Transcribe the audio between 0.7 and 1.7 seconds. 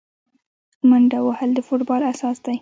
منډه وهل د